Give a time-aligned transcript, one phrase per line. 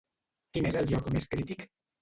[0.55, 1.67] Quin és el lloc més crític?